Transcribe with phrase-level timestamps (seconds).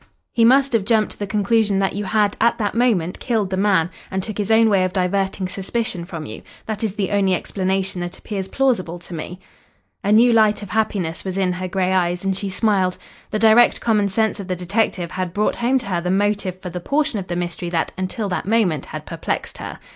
[0.33, 3.55] He must have jumped to the conclusion that you had at that moment killed the
[3.55, 6.41] man, and took his own way of diverting suspicion from you.
[6.65, 9.39] That is the only explanation that appears plausible to me."
[10.03, 12.97] A new light of happiness was in her grey eyes, and she smiled.
[13.29, 16.71] The direct common sense of the detective had brought home to her the motive for
[16.71, 19.77] the portion of the mystery that until that moment had perplexed her.